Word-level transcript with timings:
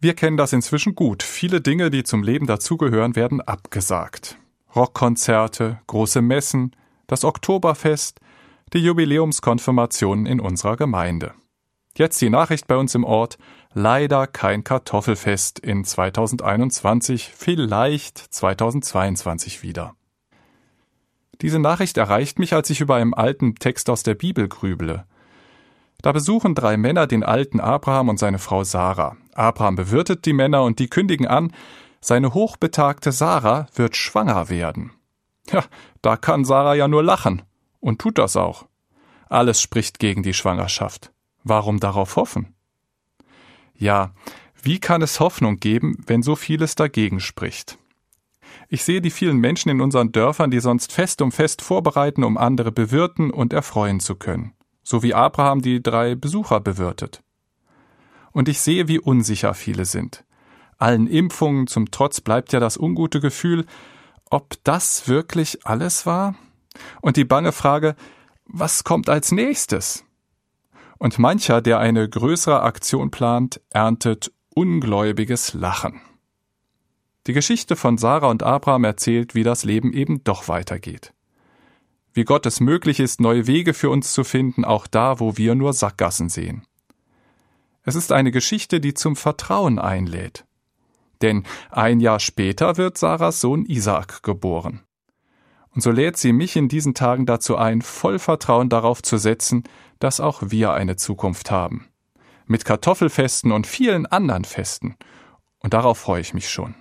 Wir 0.00 0.14
kennen 0.14 0.36
das 0.36 0.52
inzwischen 0.52 0.94
gut. 0.94 1.24
Viele 1.24 1.60
Dinge, 1.60 1.90
die 1.90 2.04
zum 2.04 2.22
Leben 2.22 2.46
dazugehören, 2.46 3.16
werden 3.16 3.40
abgesagt. 3.40 4.38
Rockkonzerte, 4.76 5.80
große 5.88 6.22
Messen, 6.22 6.76
das 7.08 7.24
Oktoberfest, 7.24 8.20
die 8.72 8.78
Jubiläumskonfirmationen 8.78 10.26
in 10.26 10.38
unserer 10.38 10.76
Gemeinde. 10.76 11.34
Jetzt 11.96 12.20
die 12.20 12.30
Nachricht 12.30 12.68
bei 12.68 12.76
uns 12.76 12.94
im 12.94 13.02
Ort, 13.02 13.38
leider 13.74 14.28
kein 14.28 14.62
Kartoffelfest 14.62 15.58
in 15.58 15.84
2021, 15.84 17.32
vielleicht 17.34 18.18
2022 18.18 19.64
wieder. 19.64 19.96
Diese 21.40 21.58
Nachricht 21.58 21.96
erreicht 21.96 22.38
mich, 22.38 22.54
als 22.54 22.70
ich 22.70 22.80
über 22.80 22.94
einem 22.94 23.14
alten 23.14 23.56
Text 23.56 23.90
aus 23.90 24.04
der 24.04 24.14
Bibel 24.14 24.48
grüble. 24.48 25.06
Da 26.02 26.12
besuchen 26.12 26.54
drei 26.54 26.76
Männer 26.76 27.08
den 27.08 27.24
alten 27.24 27.58
Abraham 27.58 28.10
und 28.10 28.20
seine 28.20 28.38
Frau 28.38 28.62
Sarah. 28.62 29.16
Abraham 29.38 29.76
bewirtet 29.76 30.26
die 30.26 30.32
Männer 30.32 30.64
und 30.64 30.78
die 30.78 30.88
kündigen 30.88 31.26
an, 31.26 31.52
seine 32.00 32.34
hochbetagte 32.34 33.12
Sarah 33.12 33.66
wird 33.74 33.96
schwanger 33.96 34.48
werden. 34.48 34.92
Ja, 35.50 35.64
da 36.02 36.16
kann 36.16 36.44
Sarah 36.44 36.74
ja 36.74 36.88
nur 36.88 37.02
lachen 37.02 37.42
und 37.80 38.00
tut 38.00 38.18
das 38.18 38.36
auch. 38.36 38.66
Alles 39.28 39.60
spricht 39.60 39.98
gegen 39.98 40.22
die 40.22 40.34
Schwangerschaft. 40.34 41.12
Warum 41.44 41.80
darauf 41.80 42.16
hoffen? 42.16 42.54
Ja, 43.74 44.12
wie 44.60 44.80
kann 44.80 45.02
es 45.02 45.20
Hoffnung 45.20 45.58
geben, 45.58 46.02
wenn 46.06 46.22
so 46.22 46.34
vieles 46.36 46.74
dagegen 46.74 47.20
spricht? 47.20 47.78
Ich 48.68 48.84
sehe 48.84 49.00
die 49.00 49.10
vielen 49.10 49.38
Menschen 49.38 49.70
in 49.70 49.80
unseren 49.80 50.12
Dörfern, 50.12 50.50
die 50.50 50.60
sonst 50.60 50.92
fest 50.92 51.22
um 51.22 51.32
fest 51.32 51.62
vorbereiten, 51.62 52.24
um 52.24 52.36
andere 52.36 52.72
bewirten 52.72 53.30
und 53.30 53.52
erfreuen 53.52 54.00
zu 54.00 54.16
können, 54.16 54.52
so 54.82 55.02
wie 55.02 55.14
Abraham 55.14 55.62
die 55.62 55.82
drei 55.82 56.14
Besucher 56.14 56.60
bewirtet. 56.60 57.22
Und 58.38 58.48
ich 58.48 58.60
sehe, 58.60 58.86
wie 58.86 59.00
unsicher 59.00 59.52
viele 59.52 59.84
sind. 59.84 60.24
Allen 60.76 61.08
Impfungen 61.08 61.66
zum 61.66 61.90
Trotz 61.90 62.20
bleibt 62.20 62.52
ja 62.52 62.60
das 62.60 62.76
ungute 62.76 63.18
Gefühl, 63.18 63.66
ob 64.30 64.54
das 64.62 65.08
wirklich 65.08 65.66
alles 65.66 66.06
war? 66.06 66.36
Und 67.00 67.16
die 67.16 67.24
bange 67.24 67.50
Frage, 67.50 67.96
was 68.44 68.84
kommt 68.84 69.08
als 69.08 69.32
nächstes? 69.32 70.04
Und 70.98 71.18
mancher, 71.18 71.60
der 71.60 71.80
eine 71.80 72.08
größere 72.08 72.62
Aktion 72.62 73.10
plant, 73.10 73.60
erntet 73.70 74.30
ungläubiges 74.54 75.54
Lachen. 75.54 76.00
Die 77.26 77.32
Geschichte 77.32 77.74
von 77.74 77.98
Sarah 77.98 78.30
und 78.30 78.44
Abraham 78.44 78.84
erzählt, 78.84 79.34
wie 79.34 79.42
das 79.42 79.64
Leben 79.64 79.92
eben 79.92 80.22
doch 80.22 80.46
weitergeht. 80.46 81.12
Wie 82.12 82.22
Gott 82.22 82.46
es 82.46 82.60
möglich 82.60 83.00
ist, 83.00 83.20
neue 83.20 83.48
Wege 83.48 83.74
für 83.74 83.90
uns 83.90 84.12
zu 84.12 84.22
finden, 84.22 84.64
auch 84.64 84.86
da, 84.86 85.18
wo 85.18 85.36
wir 85.36 85.56
nur 85.56 85.72
Sackgassen 85.72 86.28
sehen. 86.28 86.67
Es 87.88 87.94
ist 87.94 88.12
eine 88.12 88.32
Geschichte, 88.32 88.80
die 88.80 88.92
zum 88.92 89.16
Vertrauen 89.16 89.78
einlädt. 89.78 90.44
Denn 91.22 91.44
ein 91.70 92.00
Jahr 92.00 92.20
später 92.20 92.76
wird 92.76 92.98
Sarahs 92.98 93.40
Sohn 93.40 93.64
Isaak 93.64 94.22
geboren. 94.22 94.82
Und 95.70 95.80
so 95.80 95.90
lädt 95.90 96.18
sie 96.18 96.34
mich 96.34 96.54
in 96.56 96.68
diesen 96.68 96.92
Tagen 96.92 97.24
dazu 97.24 97.56
ein, 97.56 97.80
voll 97.80 98.18
Vertrauen 98.18 98.68
darauf 98.68 99.00
zu 99.02 99.16
setzen, 99.16 99.64
dass 100.00 100.20
auch 100.20 100.42
wir 100.48 100.72
eine 100.74 100.96
Zukunft 100.96 101.50
haben. 101.50 101.88
Mit 102.44 102.66
Kartoffelfesten 102.66 103.52
und 103.52 103.66
vielen 103.66 104.04
anderen 104.04 104.44
Festen. 104.44 104.94
Und 105.60 105.72
darauf 105.72 105.96
freue 105.96 106.20
ich 106.20 106.34
mich 106.34 106.50
schon. 106.50 106.74